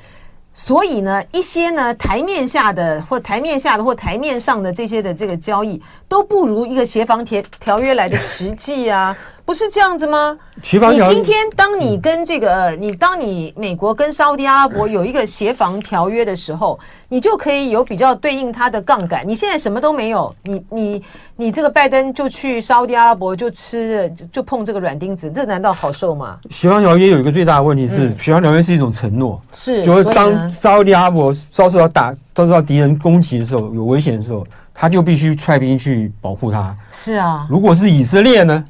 [0.57, 9.13] 所以呢，一些呢台面下的或台面下的或台面上的这些的这个交易，都不如一个协防条条约来的实际啊。
[9.45, 10.35] 不是这样子吗？
[10.55, 19.21] 你今天当你跟这个，你当你美国跟沙乌地阿拉伯有一个协防条约的时候，你就可以有比较对应它的杠杆。
[19.25, 21.03] 你现在什么都没有，你你
[21.35, 26.39] 你这个拜登就去沙乌地阿拉伯就吃就碰这个软钉子，这难道好受吗？
[26.49, 36.75] 协防条约有一个最大的问题是，协防条约是一种承诺，是就是当沙乌地阿拉伯遭受到打遭受到敌人攻击的时候，有危险的时候，他就必须派兵去保护他。
[36.91, 38.65] 是啊，如果是以色列呢？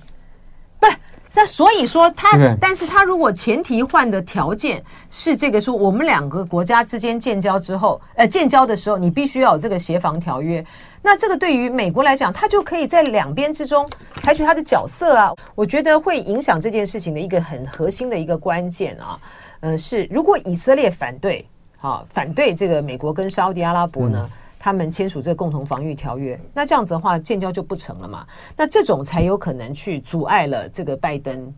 [1.36, 10.66] 那所以说他，但是他如果前提换的条件是这个，说我们两个国家之间建交之后，呃，建交的时候你必须要有这个协防条约。
[11.02, 13.88] 那这个对于美国来讲，他就可以在两边之中
[14.22, 15.34] 采取他的角色啊。
[15.54, 19.20] 我觉得会影响这件事情的一个很核心的一个关键啊，
[19.60, 21.46] 呃，是如果以色列反对，
[21.78, 24.28] 好，反对这个美国跟沙乌地阿拉伯呢？
[24.66, 28.26] 他们签署这个共同防御条约，那这样子的话，建交就不成了嘛？
[28.58, 31.54] 那这种才有可能去阻碍了这个拜登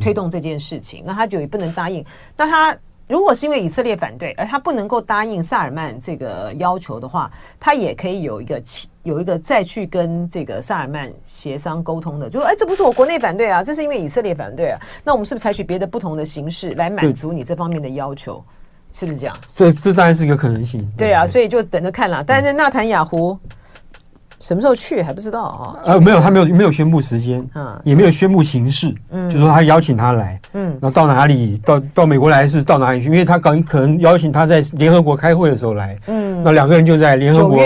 [0.00, 1.02] 推动这件事情。
[1.02, 2.02] 嗯、那他就也不能答应。
[2.34, 2.74] 那他
[3.06, 7.30] 如果是因为以色列反对，而他不能够答应萨尔曼这个要求的话，
[7.60, 8.62] 他也可以有一个
[9.02, 14.80] 有一个再去跟这个萨尔曼协商沟通的，就说：哎，这不是我国内反对啊，这是因为以色列反对啊。
[15.04, 18.42] 那我们是不是采取别的不同的形式来满足你这方面的要求？
[18.92, 19.36] 是不是这样？
[19.54, 20.86] 这这当然是一个可能性。
[20.96, 22.22] 对啊，所以就等着看了。
[22.26, 23.38] 但是纳坦雅胡
[24.40, 25.78] 什么时候去还不知道啊？
[25.84, 33.06] 呃，没有，他没有没有宣布时间，嗯，也没有宣布形式，嗯，就说他邀请他来，嗯，然后到哪里，到到美国来是到哪里去？
[33.06, 37.58] 因为他刚可能邀请他在联合国开会的时候来，嗯，那两个人就在联合国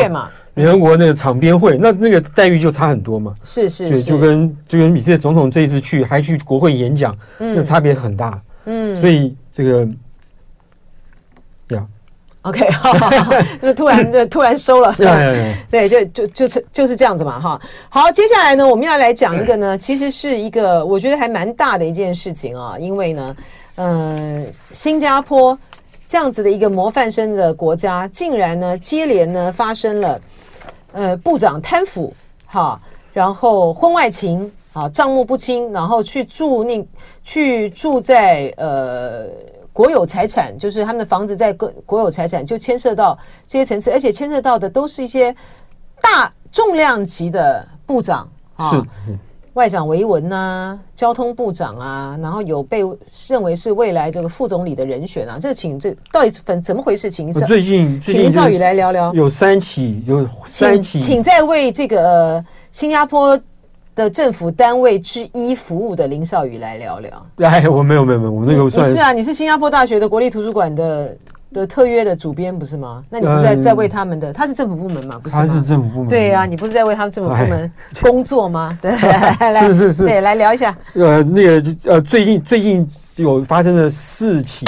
[0.55, 3.35] 联合国那个场边会，那那个待遇就差很多嘛。
[3.43, 9.87] 是是，对，就跟就跟以色列总统这一次去还去国会演讲，那差别很大，嗯，所以这个。
[12.43, 14.93] OK，好好好，那突然就突然收了，
[15.71, 17.61] 对，就就就是就是这样子嘛，哈。
[17.89, 23.37] 好，接下来呢，我们要来讲一个呢，其实是一个我觉得还蛮大的一件事情啊，因为呢，
[23.77, 25.57] 嗯、呃，新加坡
[26.05, 30.21] 这样子的一个模范生的国家，竟然呢接连呢发生了
[30.91, 32.13] 呃部长贪腐，
[32.49, 32.81] 哈，
[33.13, 36.85] 然后婚外情啊，账目不清，然后去住那
[37.23, 39.27] 去住在呃。
[39.73, 45.35] 国有财产就是他们的房子，在国国有财产就牵涉到这些层次，而且牵涉到的都是一些
[46.01, 48.83] 大重量级的部长啊，是
[49.55, 52.83] 外长维文呐，交通部长啊，然后有被
[53.29, 55.39] 认为是未来这个副总理的人选啊。
[55.41, 57.11] 这个请这到底怎怎么回事？
[57.11, 59.13] 请最近请林少宇来聊聊。
[59.15, 63.39] 有三起，有三起，请再为这个新加坡。
[63.95, 67.27] 的政府单位之一服务的林少宇来聊聊。
[67.39, 71.17] 哎，我没有没有没有，我那个算是啊，你是新加坡大学的国立图书馆的
[71.53, 73.03] 的特约的主编不是吗？
[73.11, 74.33] 那你不是在在为他们的？
[74.33, 75.21] 他是政府部门嘛？
[75.23, 75.35] 不是？
[75.35, 76.09] 他是政府部门。
[76.09, 78.77] 对啊，你不是在为他们政府部门 工作吗？
[78.81, 78.97] 对，
[79.53, 80.75] 是是是，对，来聊一下。
[80.95, 84.67] 呃，那个呃，最近最近有发生的四起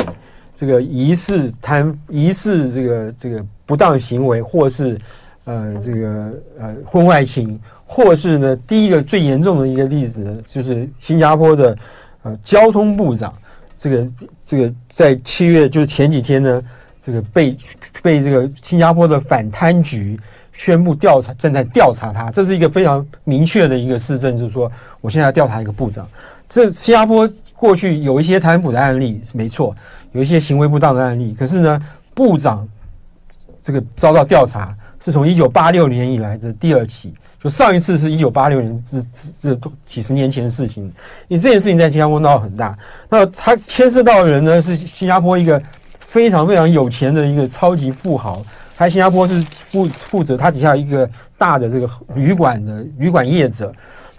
[0.54, 4.98] 这个疑似贪疑似这个这个不当行为，或是
[5.44, 7.58] 呃这个呃婚外情。
[7.94, 11.78] 或是呢，第一个最严重的一个例子，就是新加坡的
[12.24, 13.32] 呃交通部长，
[13.78, 14.08] 这个
[14.44, 16.62] 这个在七月就是前几天呢，
[17.00, 17.56] 这个被
[18.02, 20.18] 被这个新加坡的反贪局
[20.50, 24.68] 宣布调查，正在调查他，这是一个非常明确的一个事证，就是说
[25.00, 26.04] 我现在要调查一个部长。
[26.48, 29.72] 这新加坡过去有一些贪腐的案例，没错，
[30.10, 31.80] 有一些行为不当的案例，可是呢，
[32.12, 32.68] 部长
[33.62, 37.14] 这个遭到调查，是从一九八六年以来的第二起。
[37.44, 38.98] 就上一次是一九八六年，这
[39.42, 40.90] 这这几十年前的事情。
[41.28, 42.74] 你这件事情在新加坡闹很大，
[43.10, 45.60] 那他牵涉到的人呢，是新加坡一个
[46.00, 48.42] 非常非常有钱的一个超级富豪。
[48.74, 53.70] 他新加坡是负负责他底下一个大的这个旅馆的旅馆业者，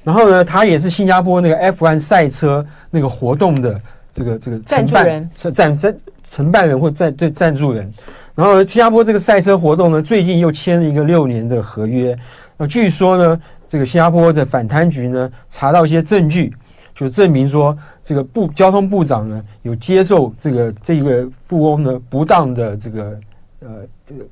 [0.03, 3.81] 然后呢，他也是新加坡那个 F1 赛车那个活动的
[4.13, 7.91] 这个这个赞助人、赞赞承办人或赞对赞助人。
[8.35, 12.15] 然后新加坡这个赛车活动呢，最近又签了一个六年的合约。
[12.57, 16.53] 那据说呢，这个新加坡的反贪局呢，查到一些证据，
[16.93, 23.19] 就证明说，这个部交通部长呢，有接受这个这个富翁呢不当的这个
[23.59, 23.69] 呃
[24.05, 24.23] 这个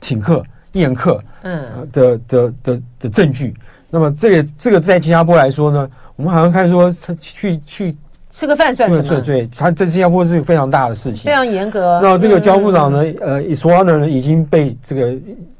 [0.00, 3.54] 请客宴客，嗯的的的的证据。
[3.90, 7.96] 那么这个这个在新加坡来说呢，我们好像看说他去去
[8.30, 9.02] 吃个饭算什么？
[9.02, 11.98] 对对，他在新加坡是一个非常大的事情，非常严格。
[12.02, 15.14] 那这个交部长呢，嗯、呃，Iswaran 呢已经被这个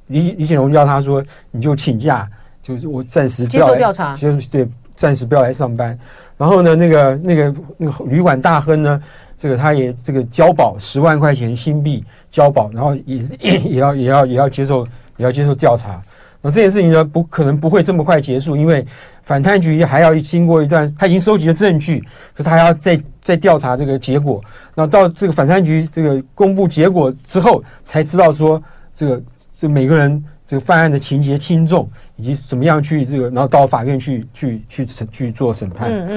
[0.09, 2.29] 李李显龙叫他说，你就请假，
[2.63, 5.97] 就是我暂时不要接受调查，就是对，暂时不要来上班。
[6.37, 9.03] 然后呢，那个那个那个旅馆大亨呢，
[9.37, 16.01] 这个他也这个交保十万块钱新币交保，然后也 也，也要也要也要接受也要接受调查。
[16.41, 18.87] 那这件事情呢，不可能不会这么快结束，因为
[19.25, 21.99] 反贪局还要经过一段，他已经收集了证据，
[22.37, 24.41] 所以他还要再再调查这个结果。
[24.77, 28.63] 那到这个反贪局这个公布结果之后，才知道说
[28.95, 29.21] 这个
[29.59, 35.91] 这每个人这个犯案的情节轻重，以及怎么样去这个，然后到法院去去去审去做审判。
[35.91, 36.09] 嗯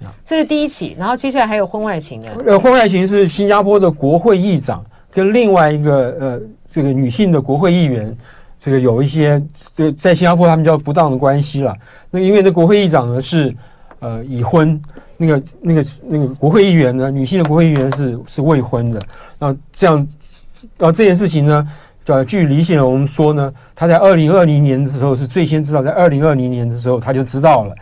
[0.00, 2.28] 嗯，这是第一起，然后接下来还有婚外情的。
[2.46, 8.16] 呃，婚外情是新加坡的国会议长跟另外一个呃这个女性的国会议员。
[8.56, 9.42] 这个有一些，
[9.74, 11.76] 就在新加坡他们叫不当的关系了。
[12.10, 13.54] 那因为那国会议长呢是
[13.98, 14.80] 呃已婚，
[15.18, 19.02] 那个那个那个国会议员呢，女性的国会议员是是未婚的。
[19.38, 19.96] 那这样，
[20.78, 21.68] 然后这件事情呢，
[22.06, 27.74] 呃，据李显龙说呢，他在二零二零年的时候是最先知道，在二零二零年的时候他就知道了。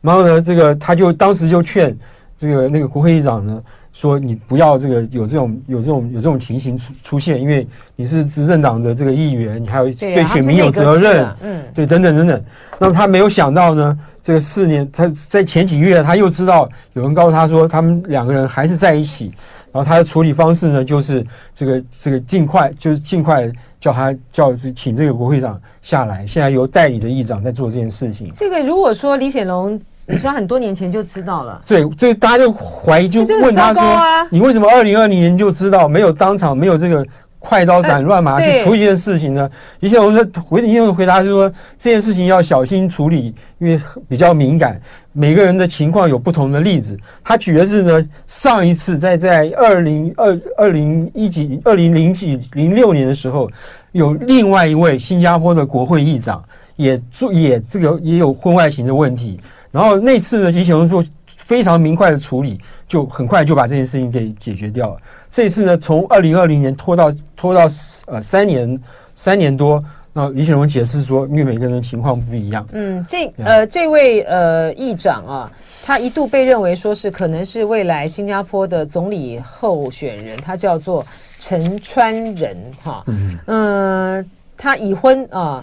[0.00, 1.96] 然后呢，这个他就当时就劝
[2.38, 3.62] 这个那个国会议长呢。
[3.92, 12.44] 说你不要这个有这种有这种有这种情形出出现，因为你是执政党的这个议员，你还有对选民有责任，嗯，对，等等等等。
[12.78, 19.32] 那么他没有想到呢，这个四年他在前几个月他又知道有人告诉他说他们两个人还是在一起，
[19.72, 28.32] 然后他的处理方式呢就是这个这个尽快就是尽快叫他叫请这个国会长下来，现在由代理的议长在做这件事情。
[28.34, 29.80] 这个如果说李显龙。
[30.08, 33.82] 你说很多年前就知道了，对，这大家就怀疑，就问他说
[34.30, 35.88] ：“你为什么二零二零年就知道？
[35.88, 37.04] 没有当场没有这个
[37.40, 44.80] 快刀斩乱麻去处理这件事情呢？”李显龙说回李显龙回答是说：“这件事情要小心处理，因为比较敏感，
[45.16, 53.50] 每个人的情况有不同的例子。”他举的是呢，上一次在在二零二二零一几二零零几零六年的时候，
[53.92, 56.44] 有另外一位新加坡的国会议长
[56.76, 59.40] 也做也这个也有婚外情的问题。
[59.70, 64.96] 然后那次呢，李显龙做非常明快的处理，就很快就把这件事情给解决掉了。
[65.30, 67.62] 这次呢，从二零二零年拖到拖到
[68.06, 68.78] 呃三年
[69.14, 69.82] 三年多。
[70.16, 72.66] 那李显龙解释说，因为每个人的情况不一样。
[72.72, 75.52] 嗯，这呃这位呃议长啊，
[75.84, 81.04] 他一度被认为说是可能是未来新加坡的总理候选人，他叫做
[81.38, 83.04] 陈川仁哈。
[83.08, 85.62] 嗯嗯，他已婚啊，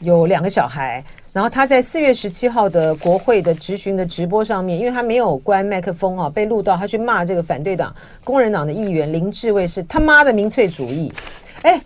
[0.00, 1.02] 有两个小孩。
[1.32, 11.10] 然后他在四月十七号的国会的质询的直播上面，因为他没有关麦克风啊，被录到他去骂这个反对党工人党的议员林志伟是他妈的民粹主义。
[11.62, 11.80] 哎，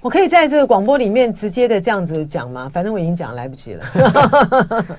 [0.00, 2.70] 我可以在这个广播里面直接的这样子讲吗？
[2.72, 3.84] 反正我已经讲来不及了。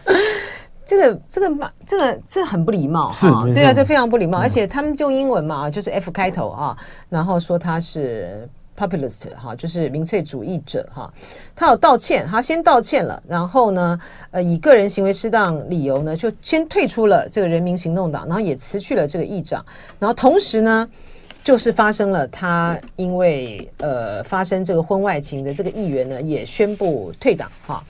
[0.86, 6.78] 这个这个嘛这个这很不礼貌是啊，对啊，这非常不礼貌，而且他们用英文嘛，就是 F 开头啊，
[7.10, 8.48] 然后说他是。
[8.80, 11.12] populist 哈，就是民粹主义者哈，
[11.54, 14.00] 他有道歉，他先道歉了，然后呢，
[14.32, 19.62] 呃，以个人行为适当理由呢，就先退出了这个人民行动党，然后也辞去了这个议长，
[20.00, 20.88] 然后同时呢，
[21.50, 27.84] 就是发生了他因为呃发生这个婚外情的这个议员呢，也宣布退党哈，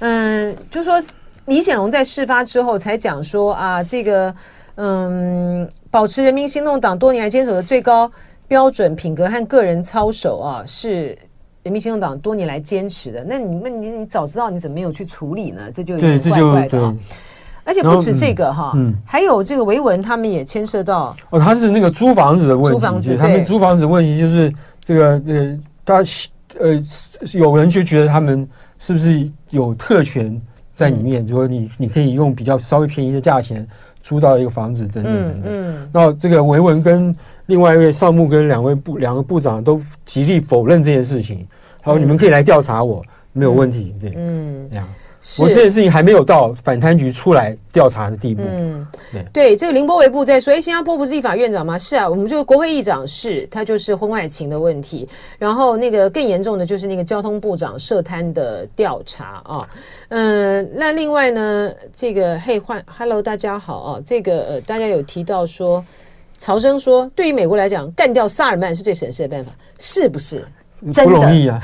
[0.00, 1.00] 嗯，就说
[1.44, 4.34] 李显龙在事发之后才讲说啊，这个
[4.74, 8.10] 嗯，保持人民行动党多年来坚守的最高。
[8.48, 11.16] 标准品格和个人操守啊，是
[11.62, 13.24] 人民行动党多年来坚持的。
[13.24, 15.70] 那你们，你你早知道，你怎么没有去处理呢？
[15.72, 16.96] 这就有点怪怪的。
[17.66, 22.70] 而且不止这个哈，嗯，还有这个维文，他们也牵涉到哦，他是那个租房子的问题。
[22.70, 24.50] 租房子，他们租房子的问题就是
[24.82, 25.96] 这个呃，他
[26.58, 26.80] 呃，
[27.34, 28.48] 有人就觉得他们
[28.78, 30.40] 是不是有特权
[30.72, 31.26] 在里面？
[31.26, 33.66] 就说你你可以用比较稍微便宜的价钱
[34.00, 35.42] 租到一个房子等等等等。
[35.44, 37.14] 嗯，那这个维文跟。
[37.48, 41.46] 另外一位少木跟两位部两个部长都极力否认这件事情，
[41.80, 43.00] 他说：“你们可以来调查我，
[43.32, 44.88] 没有问题。”对，嗯，这样。
[45.40, 48.42] 我这件事情还没有到反贪局出来调查的地步。
[48.46, 49.26] 嗯，对。
[49.32, 55.08] 对，这个林波维部在说：“哎，新加坡不是立法院长吗？”是啊，我们这个国会议长是，他就是婚外情的问题。
[55.38, 59.68] 然后那个更严重的就是那个交通部长涉贪的调查啊。
[60.08, 64.02] 嗯，那另外呢，这个嘿换，Hello，大家好啊。
[64.04, 65.84] 这个呃，大家有提到说。
[66.38, 70.46] 曹生说：“对于美国来讲，干掉萨尔曼是最省事的办法，是不是？
[70.92, 71.60] 真的不容易啊，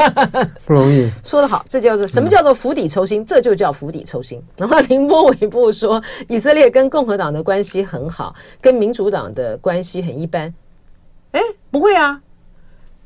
[0.66, 1.10] 不容易。
[1.24, 3.24] 说得好，这叫做什么叫做釜底抽薪？
[3.24, 4.42] 这就叫釜底抽薪。
[4.56, 10.52] 然后林波伟部说，以色列跟共和党的关系很好，跟民主党的关系很一般。
[11.32, 11.40] 哎，
[11.70, 12.20] 不会啊，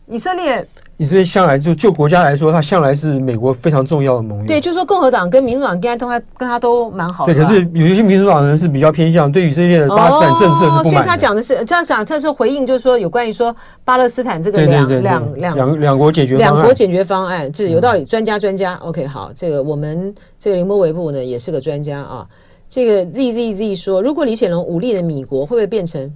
[0.06, 0.66] 以色列
[0.98, 4.46] 以色列向来就就国家来说，他向来是美国非常重要的盟友。
[4.46, 7.34] 对，就是说共和党跟民主党跟他都还跟他都蛮好的。
[7.34, 10.90] 对，可是有一些民主党人是比较偏向对以色列的巴勒斯坦政策是不满的。
[10.90, 18.02] 所以他讲的是这样讲，这是回应，就是说有关于说巴勒斯坦这个两两两两两国解决两国解决方案，这有道理。
[18.04, 22.26] 专家专家，OK，好，这个我们这个林波维布呢也是个专家啊。
[22.70, 26.10] 这个 Z Z Z 说，如果李显龙武力的米国会不会变成？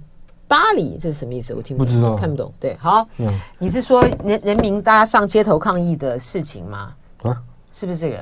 [0.51, 1.53] 巴黎，这是什么意思？
[1.53, 2.51] 我听不懂，不知道，看不懂。
[2.59, 6.91] 对，好，嗯、你是说人人民大家上街头抗议的事情吗？
[7.23, 7.37] 啊，
[7.71, 8.17] 是不是这个？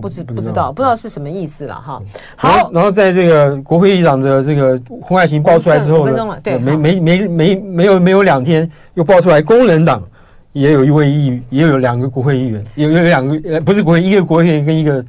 [0.00, 2.00] 不知不知道，不知道是什么意思了哈。
[2.36, 10.00] 好然，然后在这个国会议长的这个婚外情爆出来之后呢，对，没没没没没有没有两天，又爆出来工人党
[10.52, 15.04] 也有一位议，也有两个国会议员，有有两个不是国会，一个国会议员跟一个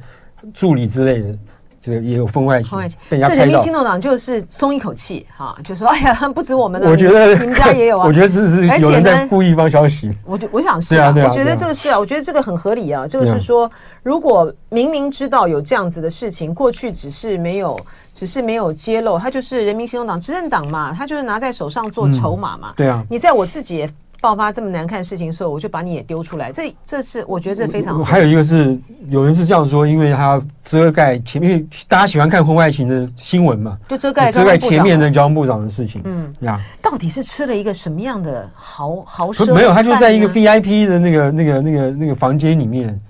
[0.52, 1.38] 助理之类的。
[1.80, 2.78] 这个也有分外情。
[3.10, 8.06] 这人民行动党就是松一口气哈，就说 哎呀，不止我们的，我觉得你们家也有啊。
[8.06, 10.10] 我觉得是是有人在故意放消息。
[10.24, 13.06] 我觉我想是啊，我觉得这个是啊，我觉得这个很合理啊。
[13.06, 13.70] 这个是说，
[14.02, 17.78] 如果明明知道有这样子的事情，过去只是没有，
[18.12, 22.72] 只是没有揭露，他就是人民行动党执政党嘛，他就是拿在手上做筹码嘛。
[22.76, 23.88] 对啊，你在我自己。
[24.20, 26.50] 爆发这么难看事情的时候，我就把你也丢出来。
[26.50, 28.04] 这这是我觉得这非常。
[28.04, 28.76] 还有一个是
[29.08, 36.02] 有人是这样说，因为他要遮盖前面，大家喜欢看婚外情的新闻嘛，就遮盖遮盖前面的交通部长的事情。
[36.04, 39.54] 嗯呀，到底是吃了一个什么样的豪豪奢？
[39.54, 43.00] 没有，他就在一个 VIP 的那个那个那个那个房间里面，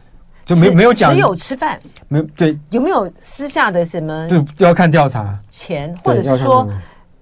[0.44, 1.78] 就没没有讲只有吃饭，
[2.08, 4.28] 没有对，有没有私下的什么？
[4.28, 6.68] 就要看调查钱，或者是说。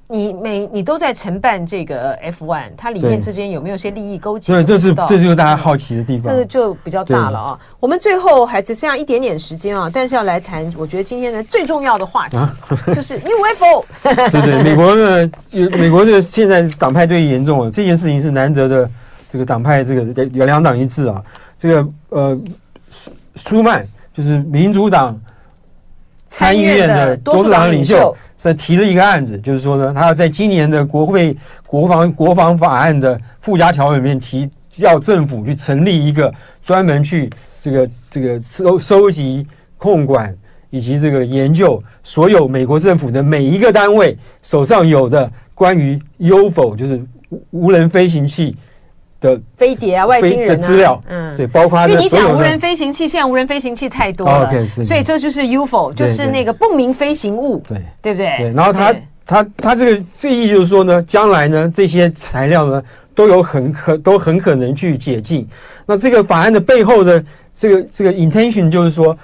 [0.08, 4.52] 你每你都在承办这个 F1，它里面之间有没有些利益勾结？
[4.52, 6.32] 对，这是这就是大家好奇的地方。
[6.32, 7.58] 这个就比较大了啊。
[7.80, 12.36] 我们最后还只剩下一点点时间啊，但是要来谈，我觉得今天的最重要的话题
[12.94, 13.84] 就是 UFO。
[14.30, 15.30] 对对， 美国呢，
[15.76, 18.88] 美国这个现在党派对立严重了，这件事情是难得的，
[19.28, 21.20] 这个党派这个有两党一致啊。
[21.58, 22.40] 这个呃，
[22.92, 23.84] 舒舒曼
[24.14, 25.18] 就是民主党
[26.28, 28.16] 参议院的多数党领袖。
[28.36, 36.32] 在提了一个案子，就是说呢，他要在今年的国会国防国防法案的附加条文里面提，要政府去成立一个
[36.62, 39.46] 专门去这个这个收收集、
[39.78, 40.36] 控管
[40.70, 47.00] 以及这个研究所有美国政府的每一个单位手上有的关于 UFO，就是
[47.50, 48.54] 无人飞行器
[49.20, 54.50] 的飞碟啊，外星人的资料，嗯，对，包括因为你讲无人飞行器，现在无人飞行器太多了，
[54.82, 58.36] 所以这就是 UFO，就是那个不明飞行物，对，对不对？
[58.38, 58.94] 对，然后他
[59.24, 62.82] 他他这个这意就是说呢，将来呢这些材料呢
[63.14, 65.48] 都有很可都很可能去解禁。
[65.86, 69.16] 那这个法案的背后的这个这个 intention 就是说，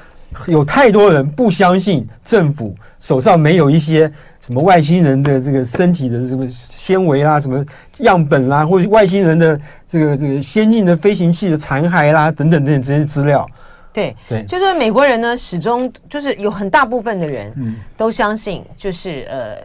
[0.46, 4.10] 有太多人不相信政府手上没有一些。
[4.44, 7.64] 什么外星人的这个身体的什么纤维啦，什么
[7.98, 13.48] 样本啦，或者外星人的这个这个先进的飞行器的残骸啦，等等等等这些资料。
[13.92, 17.54] 对对，就是美国人呢，始终就是有很大部分的人
[17.96, 19.58] 都相信，就是呃，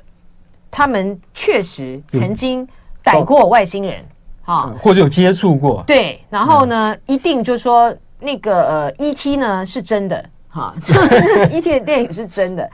[0.70, 2.68] 他们确实曾经
[3.02, 4.04] 逮过外星人
[4.46, 5.84] 啊，或者有接触过。
[5.88, 10.76] 对，然后呢，一定就是说那个呃，ET 呢是真的哈，
[11.50, 12.70] ET 的电影是真的。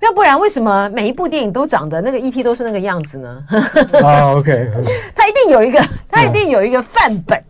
[0.00, 3.44] 要不然，为什么每一部电影都长得那个 ET 都是那个样子呢？
[4.02, 4.70] 啊，OK，
[5.14, 5.78] 他一定有一个，
[6.08, 7.42] 他一定有一个范本，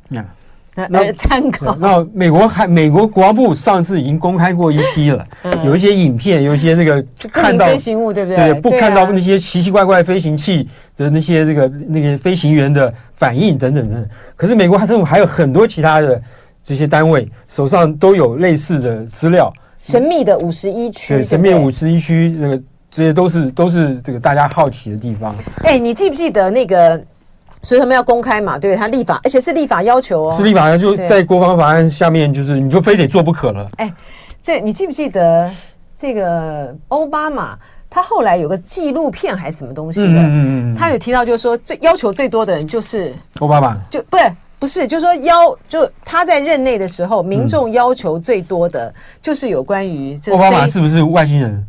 [0.91, 1.77] 来参考。
[1.77, 5.25] 那美国还美国国防部上次已经公开过 ET 了，
[5.65, 8.53] 有一些影片，有一些那个看到飞行物，对不对？
[8.53, 14.09] 对，不看到那些奇奇怪怪飞行器的那些这个那个飞行员的反应等等等。
[14.35, 16.21] 可是美国还政府还有很多其他的
[16.65, 19.53] 这些单位手上都有类似的资料。
[19.81, 25.35] 神秘的五十一区，对，神秘五十一区，那个这些都是都是这个大家好奇的地方。
[25.65, 27.01] 哎，你记不记得那个？
[27.63, 28.59] 所以他们要公开嘛？
[28.59, 33.71] 对，他立法，而且是立法要求哦，是立法，要求在国防法案下面，就是你就非得做不可了。
[33.77, 33.93] 哎，
[34.43, 35.51] 这你记不记得
[35.99, 37.59] 这个奥巴马？
[37.91, 40.09] 他后来有个纪录片还是什么东西的？
[40.09, 44.23] 嗯嗯嗯，他有提到，就是说最要求最多的人就是奥巴马，就不是。
[44.61, 51.67] 不是，就是说要就他在任内的时候，民众要求最多的就是有关于奥巴马是不是外星人？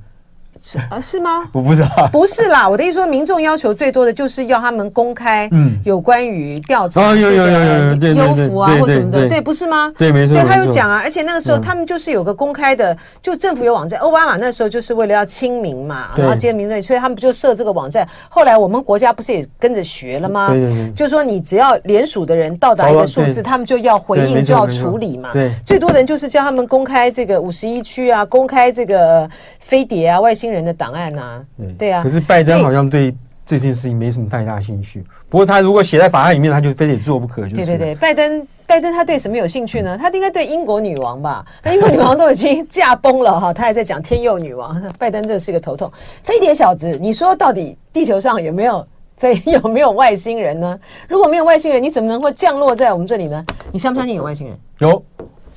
[0.63, 1.49] 是啊，是吗？
[1.53, 2.69] 我不知道，不是啦。
[2.69, 9.91] 我的意思说，民众要求最多的就是要他们公开，嗯，有关于调查这个优抚啊或什么的，对，不是吗？
[9.97, 10.37] 对，没错。
[10.37, 13.99] 对，他有讲啊，而且那个时候他们就是有个公开的，就政府有网站。
[13.99, 18.07] 奥巴马那时候就是为了要亲民嘛，然后接民众，所以他们不就设这个网站。
[18.29, 20.49] 后来我们国家不是也跟着学了吗？
[20.49, 25.29] 对对对，就是说你只要联署的人到达一个数字，他们就要回应，就要处理嘛。
[25.33, 29.29] 对，最多的人就是叫他们公开这个五十一区啊，公开这个
[29.61, 31.45] 飞碟啊，外星人的档案啊，
[31.77, 32.03] 对啊。
[32.03, 35.03] 可是拜登好像对这件事情没什么太大兴趣。
[35.29, 37.43] 不过他如果写在法案里面，他就非得做不可。
[37.43, 37.55] 就是。
[37.55, 39.97] 对对对，拜登拜登他对什么有兴趣呢？
[39.97, 41.45] 他应该对英国女王吧？
[41.63, 44.81] 那英国女王都已经驾崩了哈，他还在讲天佑女王。
[44.97, 45.91] 拜登这是个头痛。
[46.23, 48.85] 飞碟小子，你说到底地球上有没有
[49.17, 50.79] 飞 有没有外星人呢？
[51.07, 53.45] 如果没有外星人，你怎么能够降落在我们这里呢？
[53.71, 54.57] 你相不相信有外星人？
[54.79, 55.03] 有。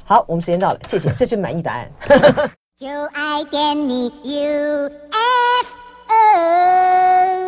[0.05, 1.91] 好，我们时间到了，谢谢，这就是满意答案。
[2.77, 4.25] 就爱点你 UFO。
[4.25, 5.77] U, F,
[6.09, 7.44] o